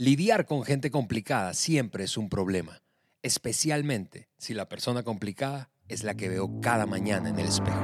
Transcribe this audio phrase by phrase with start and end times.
[0.00, 2.80] Lidiar con gente complicada siempre es un problema,
[3.22, 7.82] especialmente si la persona complicada es la que veo cada mañana en el espejo.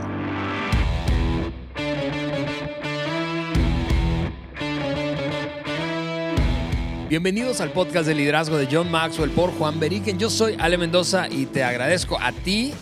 [7.10, 10.18] Bienvenidos al podcast de liderazgo de John Maxwell por Juan Beriken.
[10.18, 12.72] Yo soy Ale Mendoza y te agradezco a ti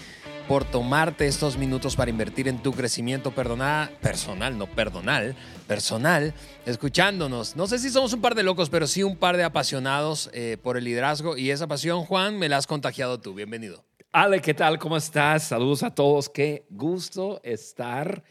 [0.49, 5.35] por tomarte estos minutos para invertir en tu crecimiento personal, personal, no perdonal,
[5.67, 6.35] personal,
[6.67, 7.57] escuchándonos.
[7.57, 10.59] No sé si somos un par de locos, pero sí un par de apasionados eh,
[10.63, 13.35] por el liderazgo y esa pasión, Juan, me la has contagiado tú.
[13.35, 13.85] Bienvenido.
[14.13, 14.79] Ale, ¿qué tal?
[14.79, 15.45] ¿Cómo estás?
[15.45, 16.29] Saludos a todos.
[16.29, 18.23] Qué gusto estar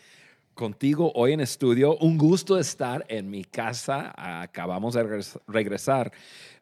[0.54, 1.98] contigo hoy en estudio.
[1.98, 4.14] Un gusto estar en mi casa.
[4.16, 6.12] Acabamos de regresar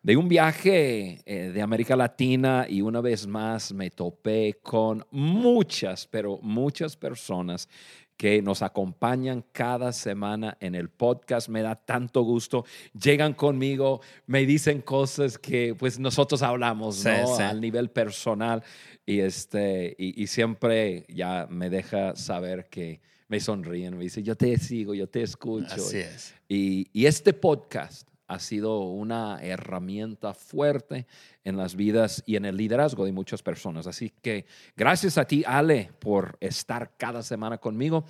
[0.04, 6.08] de un viaje eh, de América Latina y una vez más me topé con muchas,
[6.08, 7.70] pero muchas personas
[8.18, 11.50] que nos acompañan cada semana en el podcast.
[11.50, 12.66] Me da tanto gusto.
[12.94, 17.36] Llegan conmigo, me dicen cosas que pues nosotros hablamos ¿no?
[17.38, 18.64] al nivel personal
[19.06, 24.56] y, este, y, siempre ya me deja saber que me sonríen, me dice, yo te
[24.58, 25.74] sigo, yo te escucho.
[25.74, 26.36] Así es.
[26.48, 31.06] Y, y este podcast ha sido una herramienta fuerte
[31.44, 33.88] en las vidas y en el liderazgo de muchas personas.
[33.88, 34.46] Así que
[34.78, 38.06] gracias a ti, Ale, por estar cada semana conmigo.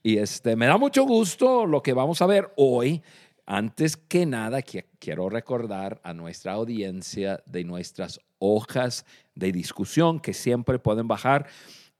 [0.00, 3.02] Y este, me da mucho gusto lo que vamos a ver hoy.
[3.46, 10.78] Antes que nada, quiero recordar a nuestra audiencia de nuestras hojas de discusión que siempre
[10.78, 11.48] pueden bajar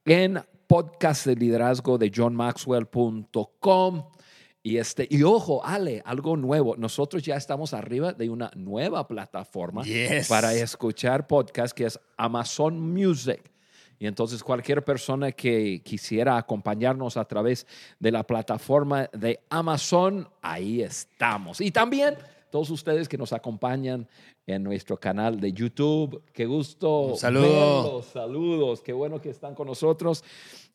[0.05, 4.14] en podcast de liderazgo de johnmaxwell.com.
[4.65, 6.75] Y, este, y ojo, Ale, algo nuevo.
[6.75, 9.83] Nosotros ya estamos arriba de una nueva plataforma
[10.27, 13.43] para escuchar podcast que es Amazon Music.
[13.99, 17.67] Y entonces cualquier persona que quisiera acompañarnos a través
[17.99, 21.61] de la plataforma de Amazon, ahí estamos.
[21.61, 22.15] Y también
[22.51, 24.07] todos ustedes que nos acompañan
[24.47, 26.23] en nuestro canal de YouTube.
[26.33, 27.15] Qué gusto.
[27.17, 28.05] Saludos.
[28.13, 28.81] Saludos.
[28.81, 30.23] Qué bueno que están con nosotros.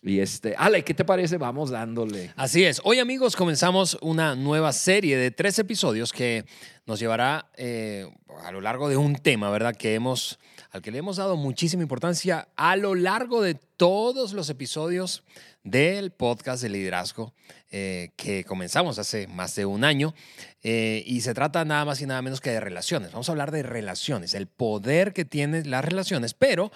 [0.03, 1.37] Y este, Ale, ¿qué te parece?
[1.37, 2.33] Vamos dándole.
[2.37, 2.81] Así es.
[2.85, 6.45] Hoy, amigos, comenzamos una nueva serie de tres episodios que
[6.87, 8.07] nos llevará eh,
[8.43, 9.77] a lo largo de un tema, ¿verdad?
[9.77, 10.39] Que hemos,
[10.71, 15.25] al que le hemos dado muchísima importancia a lo largo de todos los episodios
[15.65, 17.35] del podcast de liderazgo
[17.71, 20.15] eh, que comenzamos hace más de un año.
[20.63, 23.13] Eh, y se trata nada más y nada menos que de relaciones.
[23.13, 26.71] Vamos a hablar de relaciones, el poder que tienen las relaciones, pero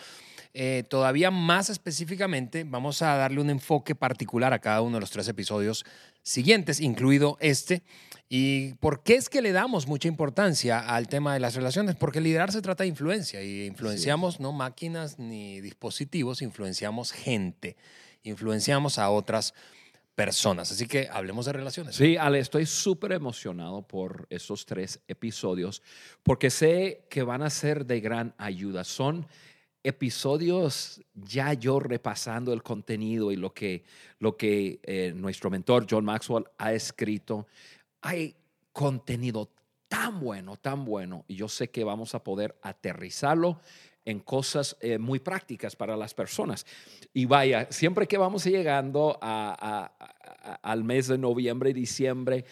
[0.55, 5.11] eh, todavía más específicamente vamos a darle un enfoque particular a cada uno de los
[5.11, 5.85] tres episodios
[6.23, 7.83] siguientes, incluido este.
[8.29, 11.95] ¿Y por qué es que le damos mucha importancia al tema de las relaciones?
[11.95, 17.77] Porque liderar se trata de influencia y influenciamos no máquinas ni dispositivos, influenciamos gente,
[18.23, 19.55] influenciamos a otras
[20.15, 20.71] personas.
[20.71, 21.97] Así que hablemos de relaciones.
[21.97, 25.83] Sí, Ale, estoy súper emocionado por esos tres episodios
[26.23, 28.85] porque sé que van a ser de gran ayuda.
[28.85, 29.27] Son
[29.83, 33.85] episodios ya yo repasando el contenido y lo que,
[34.19, 37.47] lo que eh, nuestro mentor John Maxwell ha escrito,
[38.05, 38.37] hay
[38.73, 39.51] contenido
[39.89, 43.59] tan bueno, tan bueno, y yo sé que vamos a poder aterrizarlo
[44.05, 46.67] en cosas eh, muy prácticas para las personas.
[47.15, 52.45] Y vaya, siempre que vamos llegando al mes de noviembre y diciembre,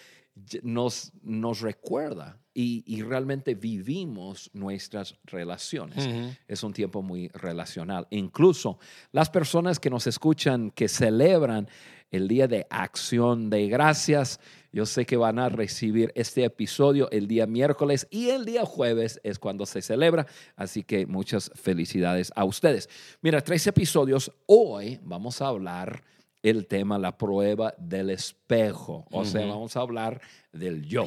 [0.62, 6.36] nos, nos recuerda y, realmente vivimos nuestras relaciones.
[6.48, 8.06] Es un tiempo muy relacional.
[8.10, 8.78] Incluso
[9.10, 11.68] las personas que nos escuchan, que celebran
[12.12, 14.38] el Día de Acción de Gracias,
[14.72, 19.20] yo sé que van a recibir este episodio el día miércoles y el día jueves
[19.22, 20.26] es cuando se celebra.
[20.56, 22.88] Así que muchas felicidades a ustedes.
[23.20, 24.32] Mira, tres episodios.
[24.46, 26.02] Hoy vamos a hablar
[26.42, 29.06] el tema, la prueba del espejo.
[29.10, 30.20] O sea, vamos a hablar
[30.52, 31.06] del yo.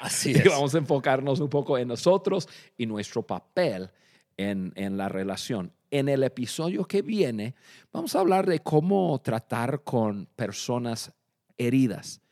[0.00, 0.44] Así es.
[0.44, 3.90] y vamos a enfocarnos un poco en nosotros y nuestro papel
[4.36, 5.72] en, en, la relación.
[5.92, 7.54] En el episodio que viene,
[7.92, 11.12] vamos a hablar de cómo tratar con personas
[11.58, 12.22] heridas.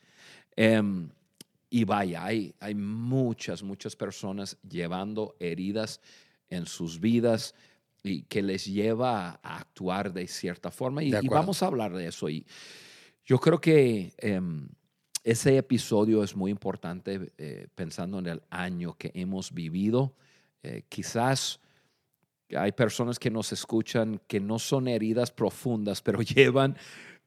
[0.56, 1.10] Em,
[1.69, 6.00] y vaya, hay, hay muchas, muchas personas llevando heridas
[6.49, 7.55] en sus vidas
[8.02, 11.02] y que les lleva a actuar de cierta forma.
[11.02, 12.31] Y, vamos a hablar de eso.
[12.31, 12.46] Y
[13.26, 14.70] yo creo que em,
[15.23, 20.14] ese episodio es muy importante eh, pensando en el año que hemos vivido.
[20.62, 21.61] Eh, quizás
[22.56, 26.76] hay personas que nos escuchan que no son heridas profundas, pero llevan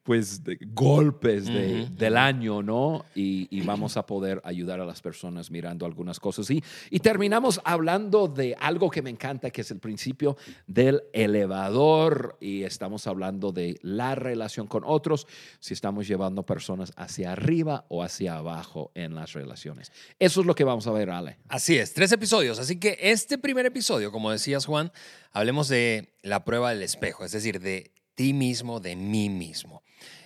[0.04, 3.06] pues de golpes de- del año, ¿no?
[3.16, 6.50] Y, y vamos a poder ayudar a las personas mirando algunas cosas.
[6.52, 10.36] Y, y terminamos hablando de algo que me encanta, que es el principio
[10.68, 12.38] del elevador.
[12.42, 15.26] Y estamos hablando de la relación con otros,
[15.60, 19.92] si estamos llevando personas hacia arriba o hacia abajo en las relaciones.
[20.20, 21.38] Eso es lo que vamos a ver, Ale.
[21.48, 22.60] Así es, tres episodios.
[22.60, 24.92] Así que este primer episodio, como decías Juan,
[25.32, 29.84] hablemos de la prueba del espejo, es decir, de ti mismo, de mí mismo.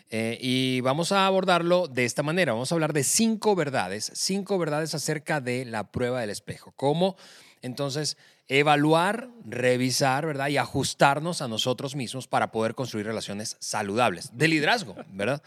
[0.10, 2.54] Eh, y vamos a abordarlo de esta manera.
[2.54, 6.74] Vamos a hablar de cinco verdades, cinco verdades acerca de la prueba del espejo.
[6.76, 7.18] Cómo
[7.62, 8.18] entonces
[8.48, 10.48] evaluar, revisar, ¿verdad?
[10.48, 15.42] Y ajustarnos a nosotros mismos para poder construir relaciones saludables de liderazgo, ¿verdad?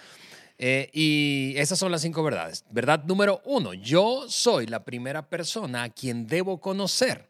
[0.58, 2.66] Eh, y esas son las cinco verdades.
[2.70, 7.30] Verdad número uno, yo soy la primera persona a quien debo conocer.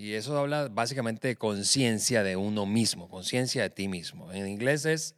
[0.00, 4.30] Y eso habla básicamente de conciencia de uno mismo, conciencia de ti mismo.
[4.32, 5.16] En inglés es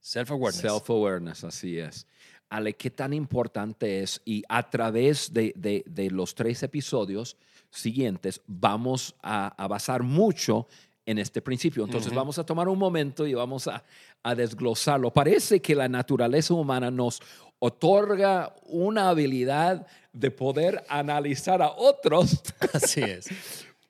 [0.00, 0.62] self-awareness.
[0.62, 2.06] Self-awareness, así es.
[2.48, 7.36] Ale, qué tan importante es, y a través de, de- de los tres episodios
[7.70, 10.66] siguientes vamos a, a basar mucho
[11.04, 11.84] en este principio.
[11.84, 12.16] Entonces Ujú.
[12.16, 13.84] vamos a tomar un momento y vamos a,
[14.24, 15.12] a desglosarlo.
[15.12, 17.20] Parece que la naturaleza humana nos
[17.60, 22.42] otorga una habilidad de poder analizar a otros,
[22.72, 23.28] Así es.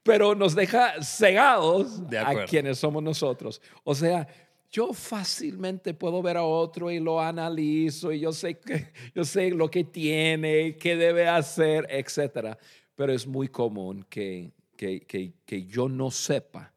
[0.06, 3.60] Pero nos deja cegados De a quienes somos nosotros.
[3.84, 4.26] O sea,
[4.70, 9.50] yo fácilmente puedo ver a otro y lo analizo y yo sé, que, yo sé
[9.50, 12.56] lo que tiene, qué debe hacer, etcétera.
[12.94, 16.72] Pero es muy común que, que, que- que yo no sepa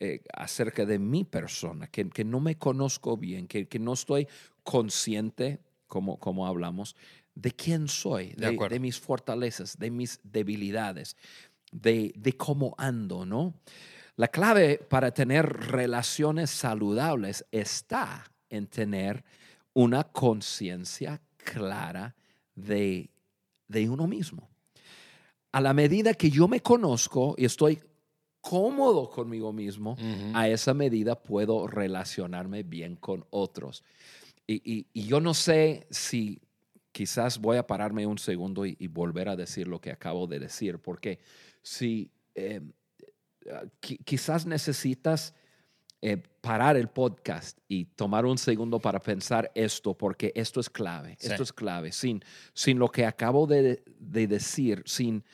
[0.00, 4.26] eh, acerca de mi persona, que, que no me conozco bien, que, que no estoy
[4.62, 6.96] consciente, como, como hablamos,
[7.34, 11.16] de quién soy, De de, de mis fortalezas, de mis debilidades,
[11.74, 13.54] de, de cómo ando, ¿no?
[14.16, 19.24] La clave para tener relaciones saludables está en tener
[19.72, 22.14] una conciencia clara
[22.54, 23.10] de,
[23.66, 24.48] de uno mismo.
[25.50, 27.80] A la medida que yo me conozco y estoy
[28.40, 29.96] cómodo conmigo mismo,
[30.34, 33.82] a esa medida puedo relacionarme bien con otros.
[34.46, 36.40] Y, y- y yo no sé si
[36.92, 40.38] quizás voy a pararme un segundo y, y volver a decir lo que acabo de
[40.38, 41.18] decir, porque
[41.64, 42.60] si eh,
[43.80, 45.34] qui- quizás necesitas
[46.02, 51.16] eh, parar el podcast y tomar un segundo para pensar esto, porque esto es clave,
[51.18, 51.28] Sí.
[51.28, 51.90] esto es clave.
[51.92, 52.22] Sin,
[52.52, 55.24] sin lo que acabo de, de decir, sin,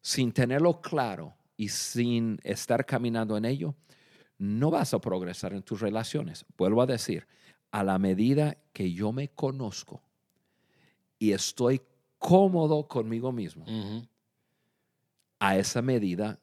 [0.00, 3.74] sin tenerlo claro y sin estar caminando en ello,
[4.38, 6.44] no vas a progresar en tus relaciones.
[6.56, 7.26] Vuelvo a decir,
[7.72, 10.02] a la medida que yo me conozco
[11.18, 11.80] y estoy
[12.18, 13.64] cómodo conmigo mismo.
[15.42, 16.38] A esa medida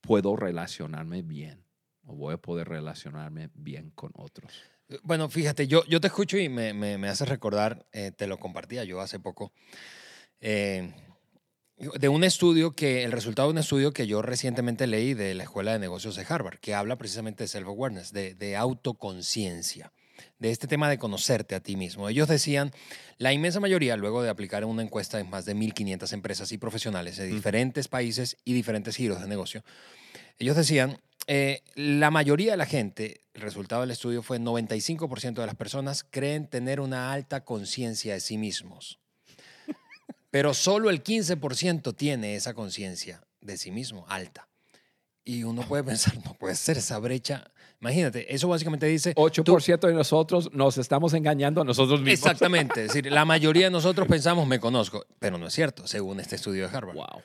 [0.00, 1.64] puedo relacionarme bien
[2.04, 4.52] o voy a poder relacionarme bien con otros.
[5.02, 8.38] Bueno, fíjate, yo, yo te escucho y me, me, me hace recordar, eh, te lo
[8.38, 9.52] compartía yo hace poco,
[10.38, 10.94] eh,
[11.76, 15.42] de un estudio que, el resultado de un estudio que yo recientemente leí de la
[15.42, 19.92] Escuela de Negocios de Harvard, que habla precisamente de self-awareness, de, de autoconciencia,
[20.38, 22.08] de este tema de conocerte a ti mismo.
[22.08, 22.72] Ellos decían,
[23.18, 27.16] la inmensa mayoría, luego de aplicar una encuesta en más de 1.500 empresas y profesionales
[27.16, 29.62] de diferentes países y diferentes giros de negocio,
[30.38, 35.46] ellos decían, eh, la mayoría de la gente, el resultado del estudio fue 95% de
[35.46, 38.98] las personas creen tener una alta conciencia de sí mismos.
[40.30, 44.48] Pero solo el 15% tiene esa conciencia de sí mismo alta.
[45.24, 47.50] Y uno puede pensar, no puede ser esa brecha.
[47.84, 49.14] Imagínate, eso básicamente dice...
[49.14, 52.18] 8% de nosotros nos estamos engañando a nosotros mismos.
[52.18, 56.18] Exactamente, es decir, la mayoría de nosotros pensamos me conozco, pero no es cierto, según
[56.18, 56.94] este estudio de Harvard.
[56.94, 57.22] Wow.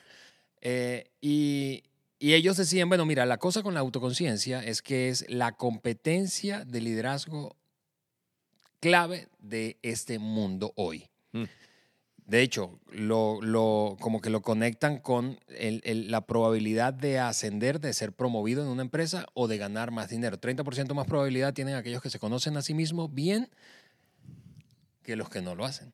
[0.60, 1.82] Eh, y,
[2.18, 6.66] y ellos decían, bueno, mira, la cosa con la autoconciencia es que es la competencia
[6.66, 7.56] de liderazgo
[8.80, 11.08] clave de este mundo hoy.
[11.32, 11.44] Mm.
[12.30, 17.80] De hecho, lo, lo- como que lo conectan con el- el- la probabilidad de ascender,
[17.80, 20.38] de ser promovido en una empresa o de ganar más dinero.
[20.38, 23.48] 30% más probabilidad tienen aquellos que se conocen a sí mismos bien
[25.02, 25.92] que los que no lo hacen.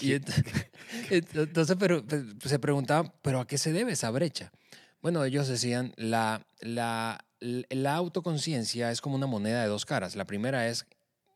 [0.00, 0.24] Y ent-
[1.10, 4.52] ent- entonces pero, pe- se preguntaban, ¿pero a qué se debe esa brecha?
[5.02, 10.16] Bueno, ellos decían, la, la, la autoconciencia es como una moneda de dos caras.
[10.16, 10.86] La primera es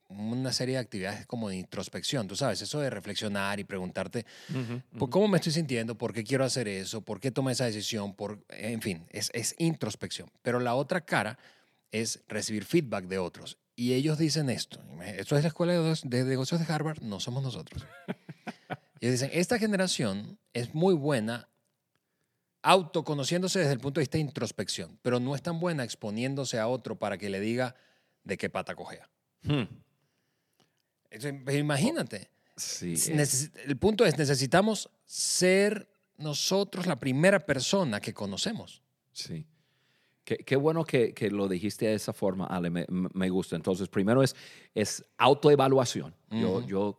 [0.09, 4.27] una serie de actividades como de introspección, tú sabes, eso de reflexionar y preguntarte,
[4.99, 5.97] ¿por ¿cómo me estoy sintiendo?
[5.97, 7.01] ¿Por qué quiero hacer eso?
[7.03, 8.15] ¿Por qué tomé esa decisión?
[8.15, 10.31] Por, en fin, es, es introspección.
[10.43, 11.39] Pero la otra cara
[11.91, 13.59] es recibir feedback de otros.
[13.77, 17.19] Y ellos dicen esto, esto es la escuela de, Negocios- de negocios de Harvard, no
[17.19, 17.85] somos nosotros.
[19.01, 21.49] Ellos dicen, esta generación es muy buena
[22.63, 26.69] autoconociéndose desde el punto de vista de introspección, pero no es tan buena exponiéndose a
[26.69, 27.75] otro para que le diga
[28.23, 29.11] de qué pata cojea.
[29.43, 29.65] Hmm.
[31.53, 32.31] Imagínate.
[32.57, 32.95] Sí.
[33.67, 38.83] El punto es, necesitamos ser nosotros la primera persona que conocemos.
[39.13, 39.45] Sí.
[40.25, 43.57] Qué, bueno que, lo dijiste de esa forma, Ale, me, gusta.
[43.57, 44.35] Entonces, primero es,
[44.75, 46.15] es autoevaluación.
[46.31, 46.99] yo, yo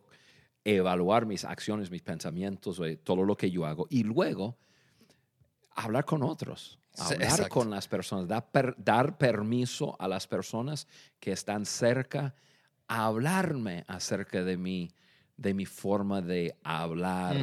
[0.74, 3.86] evaluar mis acciones, mis pensamientos, eh, todo lo que yo hago.
[3.88, 4.56] Y luego,
[5.76, 10.88] hablar con otros, hablar con las personas, dar, permiso a las personas
[11.20, 12.34] que están cerca
[12.88, 14.90] a hablarme acerca de mí,
[15.36, 17.36] de mi forma de hablar,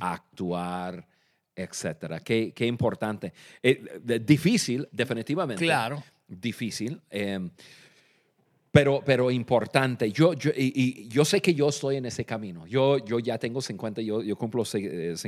[0.00, 1.06] actuar,
[1.54, 2.20] etcétera.
[2.20, 3.32] Qué, qué importante.
[3.62, 5.64] Eh, difícil, definitivamente.
[5.64, 6.02] Claro.
[6.26, 7.00] Difícil.
[7.10, 7.50] Em,
[8.70, 10.12] pero, pero importante.
[10.12, 12.66] Yo, yo, y, yo sé que yo estoy en ese camino.
[12.66, 15.18] Yo, yo ya tengo 50, yo, yo cumplo 56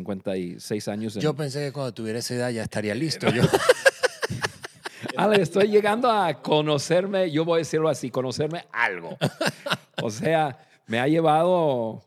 [0.89, 1.15] eh, años.
[1.15, 3.29] Yo pensé que cuando tuviera esa edad ya estaría listo.
[3.31, 3.43] Yo.
[5.23, 9.17] Ale, estoy llegando a conocerme, yo voy a decirlo así, conocerme algo.
[10.03, 12.03] O sea, me ha llevado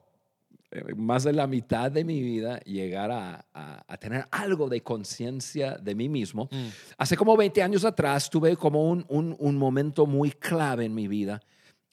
[0.70, 5.78] eh, más de la mitad de mi vida llegar a, a, tener algo de conciencia
[5.78, 6.50] de mí mismo.
[6.52, 6.68] Mm.
[6.98, 11.08] Hace como 20 años atrás tuve como un, un, un momento muy clave en mi
[11.08, 11.42] vida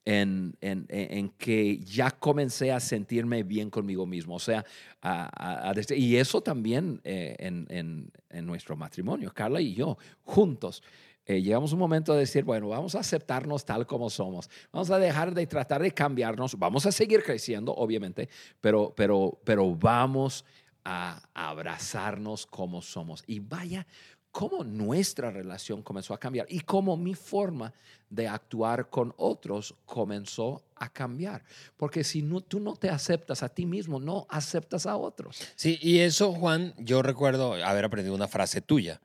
[0.05, 4.35] en, en, en, que ya comencé a sentirme bien conmigo mismo.
[4.35, 4.65] O sea,
[5.01, 10.83] a, y eso también eh, en, en, nuestro matrimonio, Carla y yo, juntos.
[11.25, 14.91] Eh, llegamos a un momento de decir, bueno, vamos a aceptarnos tal como somos, vamos
[14.91, 18.29] a dejar de tratar de cambiarnos, vamos a seguir creciendo, obviamente,
[18.61, 20.45] pero, pero, pero vamos
[20.85, 23.23] a abrazarnos como somos.
[23.27, 23.87] Y vaya,
[24.33, 27.73] cómo nuestra relación comenzó a cambiar y cómo mi forma
[28.09, 31.45] de actuar con otros comenzó a cambiar.
[31.77, 35.39] Porque si no, tú no te aceptas a ti mismo, no aceptas a otros.
[35.55, 39.01] Sí, y eso, Juan, yo recuerdo haber aprendido una frase tuya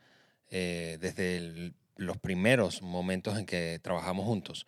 [0.50, 4.67] eh, desde el los primeros momentos en que trabajamos juntos.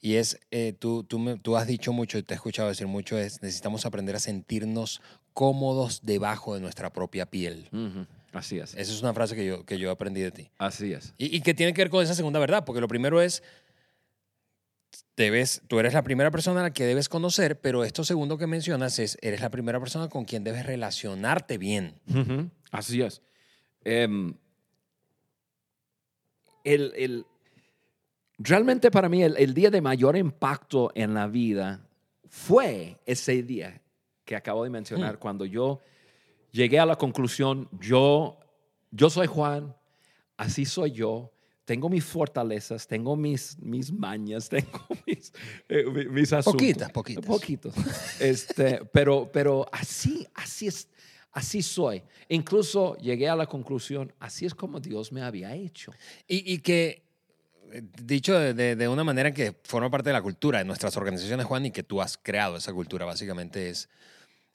[0.00, 3.18] Y es, eh, tú, tú, tú, has dicho mucho y te he escuchado decir mucho,
[3.18, 5.02] es necesitamos aprender a sentirnos
[5.34, 7.68] cómodos debajo de nuestra propia piel.
[8.32, 8.74] Así es.
[8.74, 10.50] Esa es una frase que yo, que yo aprendí de ti.
[10.56, 11.14] Así es.
[11.18, 13.42] Y, y, que tiene que ver con esa segunda verdad, porque lo primero es,
[15.16, 18.46] debes, tú eres la primera persona a la que debes conocer, pero esto segundo que
[18.46, 22.00] mencionas es, eres la primera persona con quien debes relacionarte bien.
[22.70, 23.20] Así es.
[23.84, 24.34] Um,
[26.64, 27.26] el,
[28.38, 31.86] realmente para mí el, día de mayor impacto en la vida
[32.28, 33.82] fue ese día
[34.24, 35.18] que acabo de mencionar, mm.
[35.18, 35.80] cuando yo
[36.52, 38.38] llegué a la conclusión, yo,
[38.90, 39.74] yo soy Juan,
[40.36, 41.32] así soy yo,
[41.64, 45.32] tengo mis fortalezas, tengo mis, mis mañas, tengo mis,
[45.68, 46.60] eh, mis asuntos.
[46.60, 47.26] Poquitas, poquitas.
[47.26, 47.74] Poquitos.
[48.20, 50.88] Este, pero, pero así, así es.
[51.32, 52.02] Así soy.
[52.28, 55.92] Incluso llegué a la conclusión, así es como Dios me había hecho.
[56.26, 57.04] Y, que,
[57.72, 61.66] eh, dicho de, una manera que forma parte de la cultura de nuestras organizaciones, Juan,
[61.66, 63.88] y que tú has creado esa cultura, básicamente es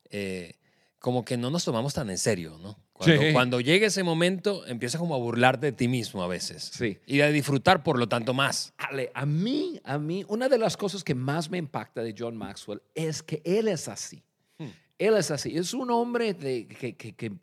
[0.10, 0.56] eh,
[1.00, 2.78] como que no nos tomamos tan en serio, ¿no?
[2.92, 6.72] Cuando, cuando llegue ese momento, empiezas como a burlarte de ti mismo a veces.
[6.74, 6.98] Sí.
[7.06, 8.74] Y a disfrutar, por lo tanto, más.
[8.78, 12.38] Ale, a mí, a mí, una de las cosas que más me impacta de John
[12.38, 14.24] Maxwell es que él es así.
[14.98, 17.34] Él es así, es un hombre de, que,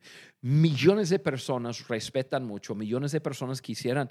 [0.40, 4.11] millones de personas respetan mucho, millones de personas quisieran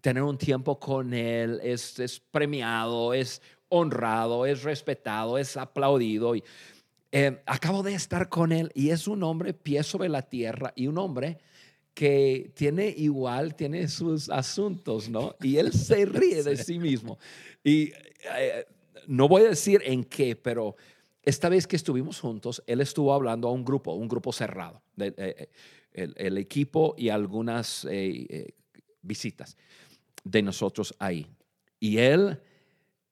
[0.00, 6.36] tener un tiempo con él, es, premiado, es honrado, es respetado, es aplaudido.
[6.36, 6.44] Y,
[7.12, 10.86] eh, acabo de estar con él y es un hombre pie sobre la tierra y
[10.86, 11.38] un hombre
[11.94, 15.36] que tiene igual, tiene sus asuntos, ¿no?
[15.40, 17.18] Y él se ríe de sí mismo.
[17.62, 17.92] Y
[18.36, 18.66] eh,
[19.06, 20.76] no voy a decir en qué, pero
[21.22, 25.14] esta vez que estuvimos juntos, él estuvo hablando a un grupo, un grupo cerrado, de,
[25.16, 25.48] eh,
[25.92, 28.54] el, equipo y algunas eh, eh,
[29.02, 29.56] visitas
[30.24, 31.26] de nosotros ahí.
[31.78, 32.40] Y él,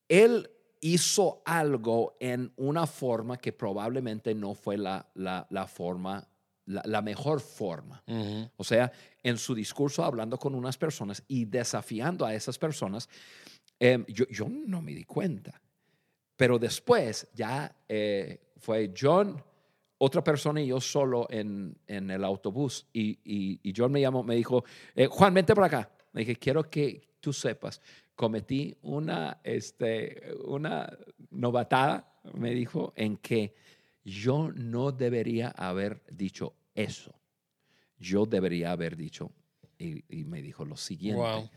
[0.09, 0.51] él
[0.81, 6.27] hizo algo en una forma que probablemente no fue la, la, forma,
[6.67, 8.03] la, mejor forma.
[8.57, 8.91] O sea,
[9.23, 13.09] en su discurso hablando con unas personas y desafiando a esas personas,
[13.79, 15.61] em, yo, yo no me di cuenta.
[16.41, 19.45] Pero después ya eh, fue John,
[19.99, 22.87] otra persona y yo solo en, en el autobús.
[22.95, 23.19] Y,
[23.63, 25.93] y, John me llamó, me dijo, eh, Juan, vente por acá.
[26.15, 27.83] Me dije, quiero que tú sepas,
[28.15, 30.91] cometí una, este, una
[31.29, 33.55] novatada, me dijo, en que
[34.03, 37.15] yo no debería haber dicho eso.
[37.99, 39.31] Yo debería haber dicho,
[39.77, 41.51] y, me dijo lo siguiente.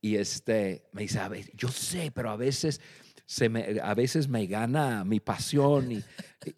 [0.00, 2.80] Y este, me dice, a ver, yo sé, pero a veces
[3.82, 5.92] a veces me gana mi pasión.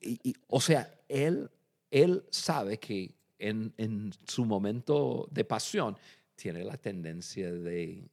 [0.01, 1.51] Y, o sea, él,
[1.91, 5.97] él sabe que en, su momento de pasión
[6.35, 8.09] tiene la tendencia de,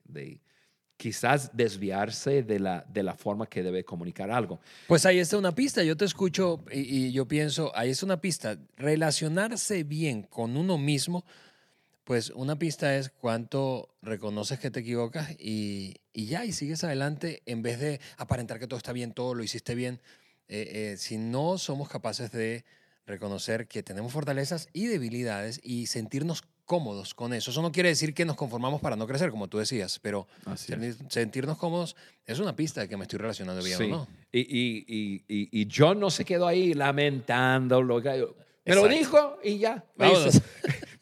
[0.98, 4.60] quizás desviarse de la, de la forma que debe comunicar algo.
[4.88, 5.84] Pues ahí está una pista.
[5.84, 8.58] Yo te escucho y, y yo pienso, ahí está una pista.
[8.78, 11.26] Relacionarse bien con uno mismo,
[12.04, 17.42] pues una pista es cuánto reconoces que te equivocas y, y ya, y sigues adelante
[17.46, 20.00] en vez de aparentar que todo está bien, todo lo hiciste bien.
[20.48, 22.66] Eh, eh, si no somos capaces de
[23.06, 27.52] reconocer que tenemos fortalezas y debilidades y sentirnos cómodos con eso.
[27.52, 30.28] Eso no quiere decir que nos conformamos para no crecer, como tú decías, pero
[31.10, 33.84] sentirnos cómodos es una pista de que me estoy relacionando bien Sí.
[33.86, 34.08] o no.
[34.32, 37.82] Y, y, y, y, y John no se quedó ahí lamentando.
[37.82, 38.10] Lo, que-
[38.66, 38.88] me lo Exacto.
[38.90, 39.84] dijo y ya.
[39.98, 40.42] Me dice,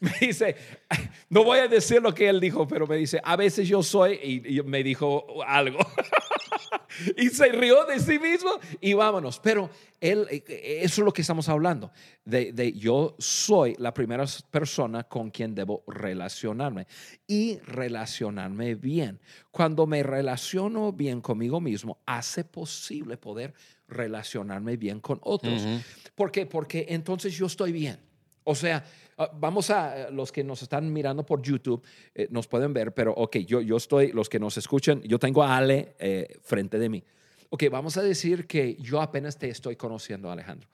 [0.00, 0.56] me dice,
[1.28, 4.18] no voy a decir lo que él dijo, pero me dice, a veces yo soy,
[4.22, 5.78] y, y me dijo algo.
[7.16, 9.38] y se rió de sí mismo y vámonos.
[9.40, 11.90] Pero él, eh, eso es lo que estamos hablando.
[12.24, 16.86] De, de yo soy la primera persona con quien debo relacionarme
[17.26, 19.20] y relacionarme bien.
[19.50, 23.54] Cuando me relaciono bien conmigo mismo, hace posible poder
[23.88, 25.62] relacionarme bien con otros.
[25.62, 25.80] Ujú.
[26.14, 26.46] ¿Por qué?
[26.46, 27.98] Porque entonces yo estoy bien.
[28.44, 28.84] O sea,
[29.34, 31.84] vamos a, eh, los que nos están mirando por YouTube,
[32.14, 35.42] eh, nos pueden ver, pero ok, yo, yo estoy, los que nos escuchan, yo tengo
[35.42, 37.02] a Ale eh, frente de mí.
[37.50, 40.68] Ok, vamos a decir que yo apenas te estoy conociendo, Alejandro.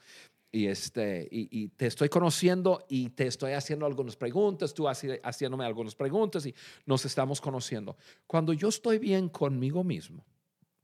[0.52, 5.20] Y, este, y, y te estoy conociendo y te estoy haciendo algunas preguntas, tú haci-
[5.22, 6.54] haciéndome algunas preguntas y
[6.86, 7.96] nos estamos conociendo.
[8.26, 10.24] Cuando yo estoy bien conmigo mismo,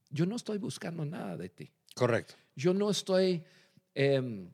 [0.09, 1.71] yo no estoy buscando nada de ti.
[1.95, 2.35] Correcto.
[2.55, 3.43] Yo no estoy
[3.95, 4.47] em,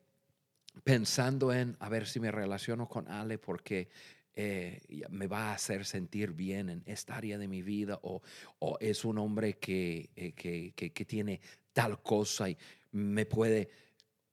[0.84, 3.88] pensando en a ver si me relaciono con Ale porque
[4.34, 8.22] eh, me va a hacer sentir bien en esta área de mi vida o,
[8.60, 11.40] o es un hombre que, eh, que, que- que tiene
[11.72, 12.56] tal cosa y
[12.92, 13.68] me puede...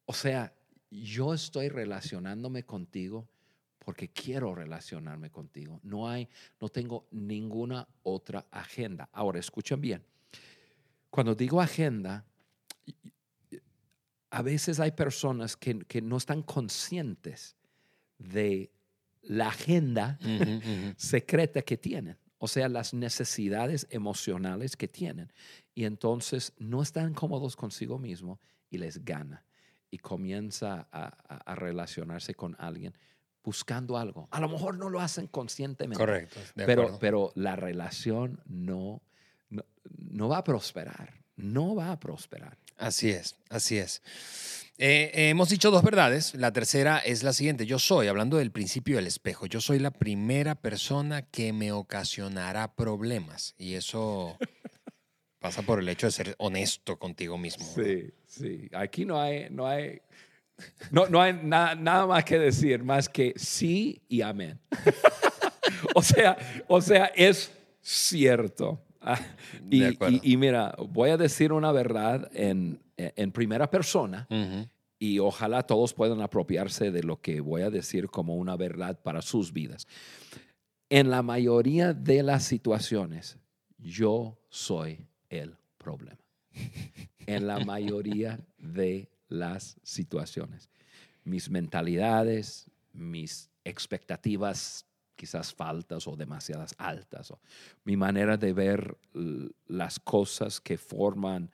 [0.06, 0.53] O sea,
[0.89, 3.27] yo estoy relacionándome contigo
[3.79, 5.79] porque quiero relacionarme contigo.
[5.84, 6.29] No hay,
[6.62, 9.10] no tengo ninguna otra agenda.
[9.12, 10.03] Ahora, escuchen bien.
[11.10, 12.25] Cuando digo agenda,
[14.29, 17.55] a veces hay personas que, que no están conscientes
[18.17, 18.72] de
[19.22, 20.17] la agenda
[20.98, 25.31] secreta que tienen, o sea, las necesidades emocionales que tienen.
[25.74, 29.43] Y entonces no están cómodos consigo mismo y les gana.
[29.89, 32.93] Y comienza a, a- a relacionarse con alguien
[33.43, 34.27] buscando algo.
[34.31, 36.39] A lo mejor no lo hacen conscientemente, Correcto.
[36.55, 39.01] de pero, pero la relación no,
[39.50, 39.63] no,
[39.98, 41.13] no va a prosperar.
[41.37, 42.57] No va a prosperar.
[42.77, 44.01] Así es, así es.
[44.77, 46.35] Eh, eh, hemos dicho dos verdades.
[46.35, 47.66] La tercera es la siguiente.
[47.66, 52.75] Yo soy, hablando del principio del espejo, yo soy la primera persona que me ocasionará
[52.75, 53.55] problemas.
[53.57, 54.37] Y eso
[55.40, 57.66] pasa por el hecho de ser honesto contigo mismo.
[57.66, 58.70] Sí, sí.
[58.74, 60.00] Aquí no hay, no hay,
[60.92, 64.59] no, no hay na- nada más que decir, más que sí y amén.
[65.96, 66.37] o sea,
[66.68, 68.83] o sea, es cierto.
[69.09, 69.22] Ah,
[69.72, 74.27] y, mira, voy a decir una verdad en, en primera persona
[75.00, 79.22] y ojalá todos puedan apropiarse de lo que voy a decir como una verdad para
[79.22, 79.87] sus vidas.
[80.89, 83.37] En la mayoría de las situaciones,
[83.77, 86.20] yo soy el problema.
[87.27, 90.70] En la mayoría de las situaciones.
[91.24, 94.87] Mis mentalidades, mis expectativas
[95.18, 97.42] quizás faltas o demasiadas altas, o
[97.84, 98.98] mi manera de ver
[99.68, 101.51] las cosas que forman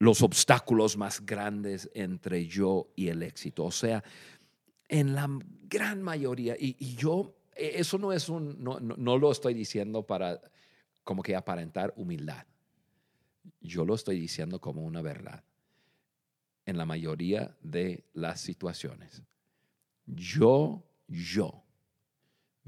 [0.00, 3.64] los obstáculos más grandes entre yo y el éxito.
[3.64, 4.02] O sea,
[4.88, 5.28] en la
[5.68, 10.04] gran mayoría, y, yo, eh, eso no es un, no, no- no lo estoy diciendo
[10.06, 10.40] para
[11.04, 12.46] como que aparentar humildad.
[13.60, 15.42] Yo lo estoy diciendo como una verdad.
[16.64, 19.22] En la mayoría de las situaciones.
[20.06, 21.64] Yo, yo,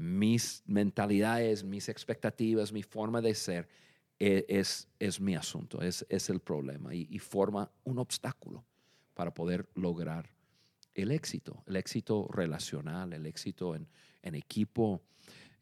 [0.00, 3.68] mis mentalidades, mis expectativas, mi forma de ser,
[4.18, 8.64] e- es, es mi asunto, es, es el problema y, forma un obstáculo
[9.12, 10.30] para poder lograr
[10.94, 13.86] el éxito, el éxito relacional, el éxito en,
[14.22, 15.02] en equipo.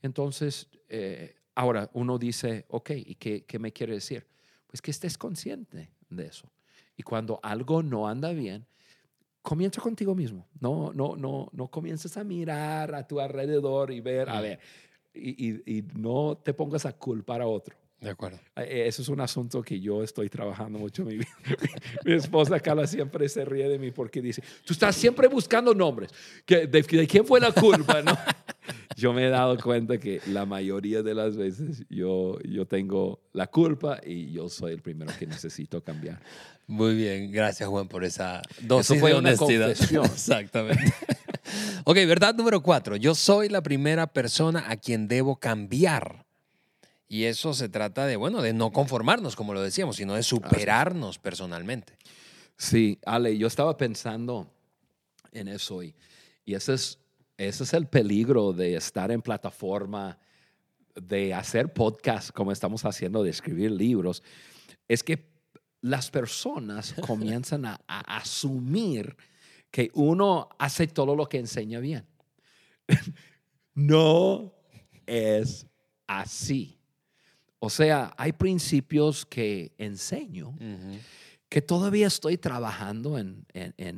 [0.02, 4.24] Entonces, eh, ahora uno dice, ok, ¿y qué, qué me quiere decir?
[4.68, 6.48] Pues que estés consciente de eso.
[6.96, 8.66] Y cuando algo no anda bien,
[9.48, 10.46] comienza contigo mismo.
[10.60, 14.42] No, no, no, no comiences a mirar a tu alrededor y ver, a Mm.
[14.42, 14.58] ver,
[15.14, 17.74] y, y- y no te pongas a culpar a otro.
[17.98, 18.38] De acuerdo.
[18.56, 21.28] Eh, Eso es un asunto que yo estoy trabajando mucho en mi vida.
[22.04, 26.10] mi esposa Carla siempre se ríe de mí porque dice, tú estás siempre buscando nombres.
[26.44, 28.02] ¿Que- ¿De, de quién fue la culpa?
[28.02, 28.12] ¿no?
[28.98, 33.46] yo me he dado cuenta que la mayoría de las veces yo, yo tengo la
[33.46, 36.20] culpa y yo soy el primero que necesito cambiar.
[36.66, 39.68] Muy bien, gracias Juan por esa dosis fue de una honestidad.
[39.68, 40.04] confesión.
[40.12, 40.92] Exactamente.
[41.84, 42.96] ok, verdad número cuatro.
[42.96, 46.26] Yo soy la primera persona a quien debo cambiar.
[47.06, 51.18] Y eso se trata de, bueno, de no conformarnos, como lo decíamos, sino de superarnos
[51.18, 51.96] personalmente.
[52.56, 54.52] Sí, Ale, yo estaba pensando
[55.30, 55.94] en eso y,
[56.44, 56.98] y ese, es,
[57.38, 60.18] ese es el peligro de estar en plataforma,
[60.94, 64.22] de hacer podcast como estamos haciendo, de escribir libros,
[64.86, 65.30] es que
[65.80, 69.16] las personas comienzan a, a asumir
[69.70, 72.04] que uno hace todo lo que enseña bien.
[73.74, 74.52] no
[75.06, 75.66] es
[76.06, 76.78] así.
[77.60, 80.54] O sea, hay principios que enseño
[81.48, 83.46] que todavía estoy trabajando en,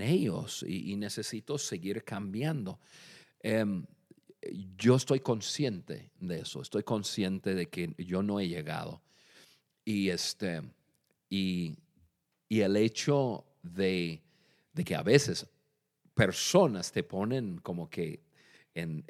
[0.01, 2.79] ellos y, necesito seguir cambiando.
[3.43, 3.85] Em,
[4.77, 9.03] yo estoy consciente de eso, estoy consciente de que yo no he llegado.
[9.85, 10.63] Y, este,
[11.29, 11.77] y,
[12.49, 14.23] el hecho de,
[14.85, 15.47] que a veces
[16.15, 18.23] personas te ponen como que
[18.75, 19.05] en,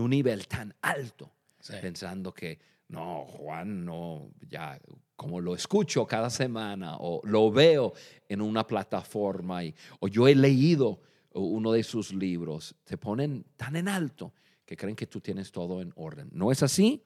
[0.00, 1.32] un nivel tan alto,
[1.80, 4.78] pensando que no, Juan, no, ya
[5.16, 7.94] como lo escucho cada semana o lo veo
[8.28, 11.00] en una plataforma y, o yo he leído
[11.34, 14.32] uno de sus libros, te ponen tan en alto
[14.64, 16.28] que creen que tú tienes todo en orden.
[16.32, 17.04] ¿No es así?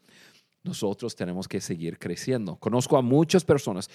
[0.62, 2.56] Nosotros tenemos que seguir creciendo.
[2.56, 3.88] Conozco a muchas personas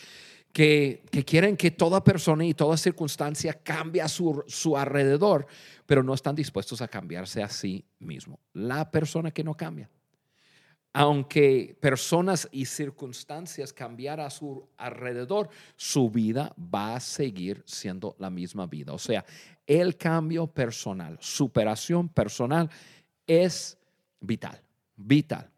[0.52, 5.46] que, quieren que toda persona y toda circunstancia cambie a su, su alrededor,
[5.86, 8.40] pero no están dispuestos a cambiarse a sí mismo.
[8.54, 9.90] La persona que no cambia
[10.94, 18.30] aunque personas y circunstancias cambiaran a su alrededor, su vida va a seguir siendo la
[18.30, 18.94] misma vida.
[18.94, 19.26] O sea,
[19.66, 22.70] el cambio personal, superación personal
[23.26, 23.76] es
[24.22, 24.62] vital,
[24.96, 25.50] vital.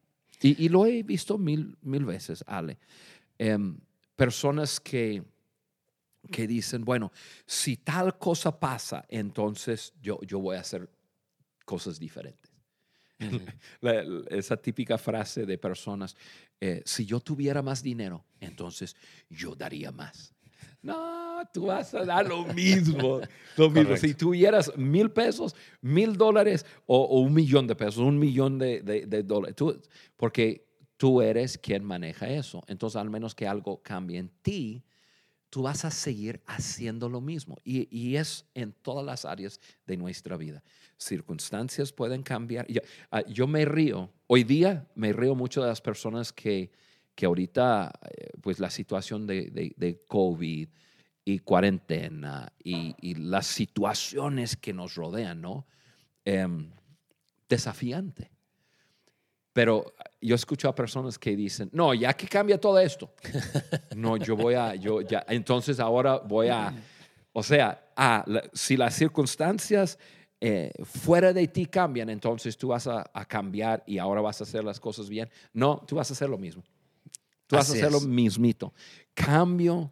[0.42, 2.78] Y, lo he visto mil, mil veces, Ale.
[3.38, 3.78] Em,
[4.16, 5.24] personas que,
[6.32, 7.12] que dicen, bueno,
[7.46, 10.88] si tal cosa pasa, entonces yo, yo voy a hacer
[11.66, 12.55] cosas diferentes
[14.30, 16.16] esa típica frase de personas,
[16.60, 18.96] eh, si yo tuviera más dinero, entonces
[19.30, 20.34] yo daría más.
[20.82, 23.20] No, tú vas a dar lo mismo.
[23.58, 23.98] lo mismo.
[23.98, 29.24] Si tuvieras mil pesos, mil dólares o, un millón de pesos, un millón de, de,
[29.24, 29.56] dólares,
[30.16, 32.64] porque tú eres quien maneja eso.
[32.68, 34.84] Entonces, al menos que algo cambie en ti,
[35.50, 37.58] tú vas a seguir haciendo lo mismo.
[37.64, 40.64] Y, es en todas las áreas de nuestra vida.
[40.98, 42.68] Circunstancias pueden cambiar.
[43.12, 46.72] Ah, yo, me río, hoy día me río mucho de las personas que,
[47.16, 50.68] que ahorita, eh, pues la situación de, de, COVID
[51.24, 55.66] y cuarentena y, las situaciones que nos rodean, ¿no?
[56.26, 56.72] Em,
[57.48, 58.35] desafiante.
[59.56, 63.14] Pero yo escucho a personas que dicen, no, ya que cambia todo esto.
[63.96, 66.74] no, yo voy a, yo ya, entonces ahora voy a,
[67.32, 67.82] o sea,
[68.52, 69.98] si las circunstancias
[70.42, 74.62] eh, fuera de ti cambian, entonces tú vas a, cambiar y ahora vas a hacer
[74.62, 75.30] las cosas bien.
[75.54, 76.62] No, tú vas a hacer lo mismo.
[77.48, 78.74] Tú vas a hacer lo mismito.
[79.14, 79.90] Cambio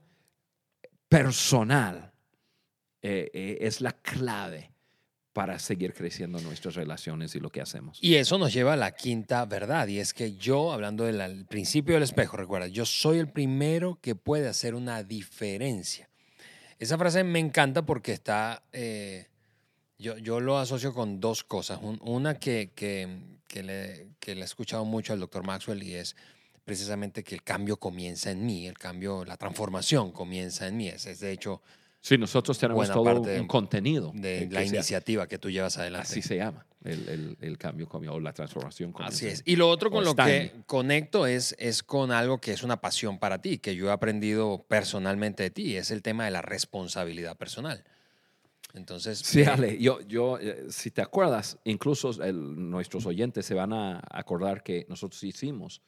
[1.07, 2.11] personal
[3.01, 4.72] eh, eh, es la clave
[5.33, 7.97] para seguir creciendo nuestras relaciones y lo que hacemos.
[8.01, 11.95] Y eso nos lleva a la quinta verdad, y es que yo, hablando del principio
[11.95, 16.07] del espejo, recuerda, yo soy el primero que puede hacer una diferencia.
[16.77, 19.27] Esa frase me encanta porque está, eh,
[19.97, 21.79] yo, yo lo asocio con dos cosas.
[21.81, 23.07] una que, que,
[23.47, 26.15] que, le, que le he escuchado mucho al doctor Maxwell y es
[26.63, 30.87] precisamente que el cambio comienza en mí, el cambio, la transformación comienza en mí.
[30.89, 31.61] es de hecho
[32.03, 34.11] Sí, nosotros tenemos todo un contenido.
[34.13, 36.09] De la iniciativa que tú llevas adelante.
[36.09, 38.93] Así se llama, el, el, cambio o la transformación.
[38.99, 39.41] Así es.
[39.45, 43.19] Y lo otro con lo que conecto es, es con algo que es una pasión
[43.19, 47.37] para ti, que yo he aprendido personalmente de ti, es el tema de la responsabilidad
[47.37, 47.85] personal.
[48.73, 49.19] Entonces.
[49.19, 54.61] Sí, Ale, yo, yo eh, si te acuerdas, incluso nuestros oyentes se van a acordar
[54.61, 55.81] que nosotros hicimos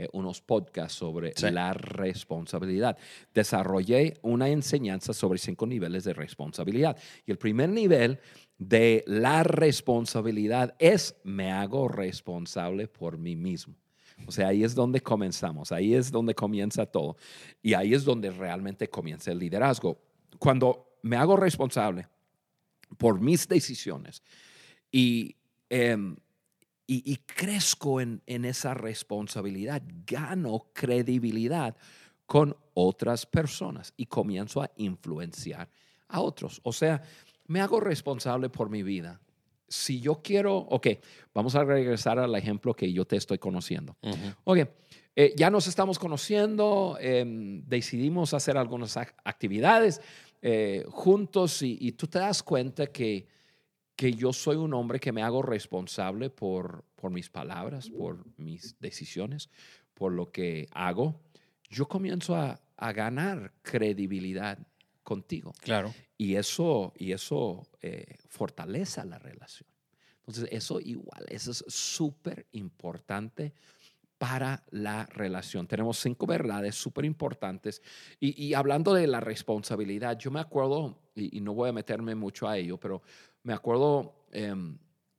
[0.00, 2.96] eh, unos podcasts sobre la responsabilidad.
[3.34, 6.96] Desarrollé una enseñanza sobre cinco niveles de responsabilidad.
[7.26, 8.20] Y el primer nivel
[8.58, 13.74] de la responsabilidad es me hago responsable por mí mismo.
[14.24, 17.16] O sea, ahí es donde comenzamos, ahí es donde comienza todo.
[17.60, 20.00] Y ahí es donde realmente comienza el liderazgo.
[20.38, 22.06] Cuando me hago responsable
[22.98, 24.22] por mis decisiones
[24.92, 25.34] y
[25.68, 26.14] em,
[26.90, 31.76] y, crezco en, esa responsabilidad, gano credibilidad
[32.24, 35.68] con otras personas y comienzo a influenciar
[36.08, 36.60] a otros.
[36.64, 37.02] O sea,
[37.46, 39.20] me hago responsable por mi vida.
[39.68, 40.86] Si yo quiero, ok,
[41.34, 43.94] vamos a regresar al ejemplo que yo te estoy conociendo.
[44.44, 44.60] Ok,
[45.14, 50.00] eh, ya nos estamos conociendo, em, decidimos hacer algunas actividades
[50.40, 53.26] eh, juntos y, tú te das cuenta que
[53.98, 58.78] que yo soy un hombre que me hago responsable por, por mis palabras, por mis
[58.78, 59.50] decisiones,
[59.92, 61.20] por lo que hago,
[61.68, 64.56] yo comienzo a, a ganar credibilidad
[65.02, 65.52] contigo.
[65.58, 65.92] Claro.
[66.16, 69.68] Y eso, y eso eh, fortalece la relación.
[70.20, 73.52] Entonces, eso igual, eso es súper importante
[74.18, 75.66] para la relación.
[75.66, 77.82] Tenemos cinco verdades súper importantes.
[78.20, 82.14] Y, y, hablando de la responsabilidad, yo me acuerdo, y, y, no voy a meterme
[82.14, 83.02] mucho a ello, pero
[83.44, 84.54] me acuerdo eh,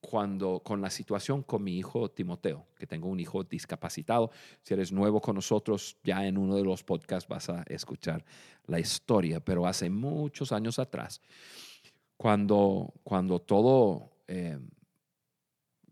[0.02, 4.32] cuando con la situación con mi hijo Timoteo, que tengo un hijo discapacitado.
[4.62, 8.24] Si eres nuevo con nosotros, ya en uno de los podcasts vas a escuchar
[8.68, 11.22] la historia, pero hace muchos años atrás,
[12.16, 14.60] cuando, cuando todo, eh,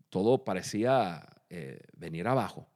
[0.08, 2.66] todo parecía eh, venir abajo,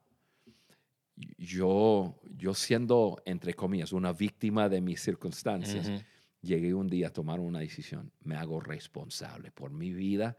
[1.39, 6.05] yo, yo siendo, entre comillas, una víctima de mis circunstancias, uh -huh.
[6.41, 8.13] llegué un día a tomar una decisión.
[8.23, 10.37] Me hago responsable por mi vida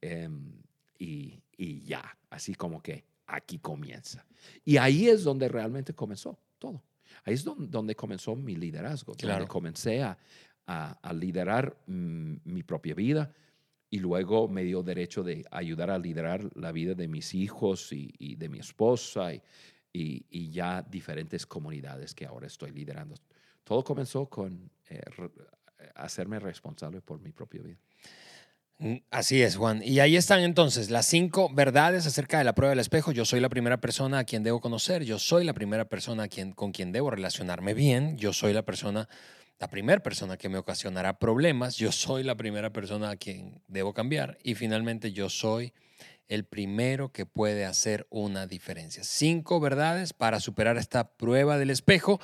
[0.00, 0.28] eh,
[0.98, 4.24] y, y, ya, así como que aquí comienza.
[4.64, 6.82] Y ahí es donde realmente comenzó todo.
[7.24, 9.40] Ahí es donde, donde comenzó mi liderazgo, claro.
[9.40, 10.18] donde comencé a,
[10.66, 13.32] a, a liderar mm, mi propia vida
[13.90, 18.14] y luego me dio derecho de ayudar a liderar la vida de mis hijos y,
[18.18, 19.42] y de mi esposa y,
[19.92, 23.14] y, ya diferentes comunidades que ahora estoy liderando.
[23.64, 25.00] Todo comenzó con eh,
[25.94, 27.78] hacerme responsable por mi propia vida.
[28.78, 29.80] Mm, así es, Juan.
[29.84, 33.12] Y ahí están entonces las cinco verdades acerca de la prueba del espejo.
[33.12, 35.04] Yo soy la primera persona a quien debo conocer.
[35.04, 38.16] Yo soy la primera persona a quien, con quien debo relacionarme bien.
[38.18, 39.08] Yo soy la persona,
[39.60, 41.76] la primera persona que me ocasionará problemas.
[41.76, 44.38] Yo soy la primera persona a quien debo cambiar.
[44.42, 45.72] Y finalmente yo soy
[46.32, 49.04] el primero que puede hacer una diferencia.
[49.04, 52.20] Cinco verdades para superar esta prueba del espejo.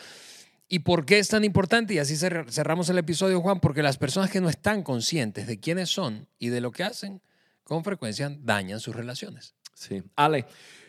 [0.67, 1.93] ¿Y por qué es tan importante?
[1.93, 5.91] Y así cerramos el episodio, Juan, porque las personas que no están conscientes de quiénes
[5.91, 7.21] son y de lo que hacen,
[7.65, 9.55] con frecuencia dañan sus relaciones.
[9.75, 10.03] Sí.
[10.17, 10.47] Ale,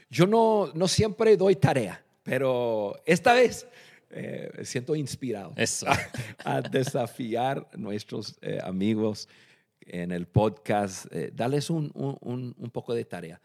[0.10, 3.68] yo no, no siempre doy tarea, pero esta vez
[4.12, 5.54] eh, siento inspirado
[5.86, 6.00] a,
[6.56, 9.28] a, desafiar a nuestros eh, amigos
[9.92, 13.42] en el podcast, eh, darles un, un, un, poco de tarea.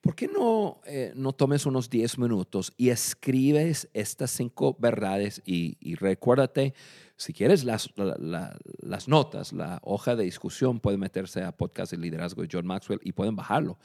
[0.00, 5.76] ¿Por qué no, eh, no tomes unos 10 minutos y escribes estas cinco verdades y,
[5.80, 6.74] y recuérdate,
[7.16, 11.92] si quieres las, la, la, las notas, la hoja de discusión, puede meterse a podcast
[11.92, 13.78] de liderazgo de John Maxwell y pueden bajarlo.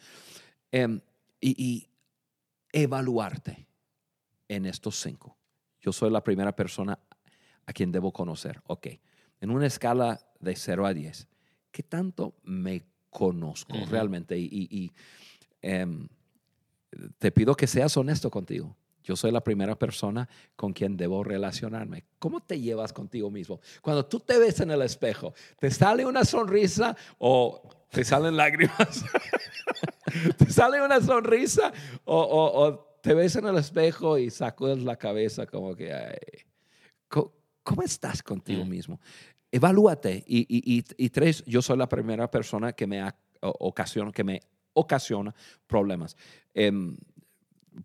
[0.71, 0.99] Eh,
[1.41, 1.89] y, y
[2.71, 3.67] evaluarte
[4.47, 5.37] en estos cinco.
[5.81, 6.97] Yo soy la primera persona
[7.65, 8.61] a quien debo conocer.
[8.67, 8.87] Ok,
[9.41, 11.27] en una escala de 0 a 10,
[11.75, 13.89] ¿qué tanto me conozco uh -huh.
[13.89, 14.37] realmente?
[14.37, 14.91] Y, y,
[15.61, 16.07] y um,
[17.17, 18.77] te pido que seas honesto contigo.
[19.03, 22.05] Yo soy la primera persona con quien debo relacionarme.
[22.17, 23.59] ¿Cómo te llevas contigo mismo?
[23.81, 27.61] Cuando tú te ves en el espejo, ¿te sale una sonrisa o
[27.91, 29.03] te salen lágrimas?
[30.37, 31.73] ¿Te sale una sonrisa
[32.05, 36.15] o, o, o, te ves en el espejo y sacudes la cabeza como que, ay,
[37.09, 37.33] ¿cómo,
[37.63, 38.69] ¿cómo, estás contigo mm.
[38.69, 38.99] mismo?
[39.55, 40.21] Evalúate.
[40.27, 43.01] Y, tres, yo soy la primera persona que me
[44.73, 45.33] ocasiona,
[45.65, 46.17] problemas.
[46.53, 46.73] Eh,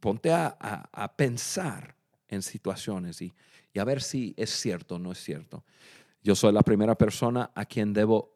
[0.00, 1.94] ponte a, pensar
[2.26, 3.32] en situaciones y,
[3.78, 5.62] a ver si es cierto o no es cierto.
[6.24, 8.34] Yo soy la primera persona a quien debo,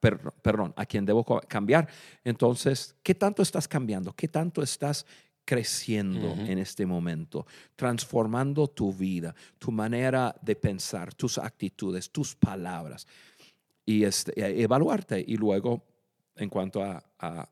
[0.00, 1.88] per, perdón, a quien debo cambiar.
[2.24, 4.12] Entonces, ¿qué tanto estás cambiando?
[4.16, 5.06] ¿Qué tanto estás
[5.44, 6.48] creciendo uh -huh.
[6.48, 13.06] en este momento, transformando tu vida, tu manera de pensar, tus actitudes, tus palabras
[13.84, 15.84] y este, evaluarte y luego
[16.36, 17.48] en cuanto a, a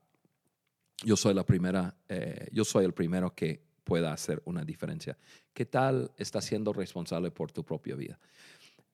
[1.03, 5.17] yo soy la primera, eh, yo soy el primero que pueda hacer una diferencia.
[5.53, 8.19] ¿Qué tal estás siendo responsable por tu propia vida?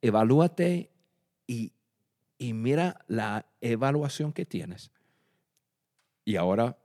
[0.01, 0.91] Evalúate
[1.45, 1.73] y,
[2.37, 4.91] y mira la evaluación que tienes.
[6.25, 6.77] Y ahora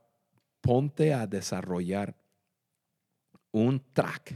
[0.65, 2.15] ponte a desarrollar
[3.51, 4.33] un track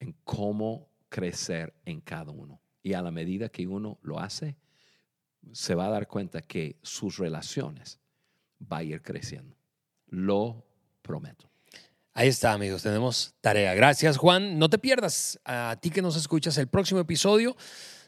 [0.00, 2.60] en cómo crecer en cada uno.
[2.82, 4.56] Y a la medida que uno lo hace,
[5.52, 8.00] se va a dar cuenta que sus relaciones
[8.60, 9.56] va a ir creciendo.
[10.08, 10.66] Lo
[11.00, 11.48] prometo.
[12.12, 12.82] Ahí está, amigos.
[12.82, 13.74] Tenemos tarea.
[13.74, 14.58] Gracias, Juan.
[14.58, 17.56] No te pierdas a ti que nos escuchas el próximo episodio.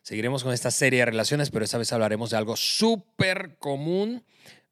[0.03, 4.25] Seguiremos con esta serie de relaciones, pero esta vez hablaremos de algo súper común,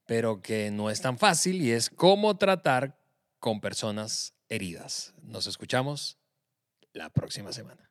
[0.09, 2.99] pero que no es tan fácil y es cómo tratar
[3.39, 5.13] con personas heridas.
[5.21, 6.17] Nos escuchamos
[6.95, 7.91] la próxima semana.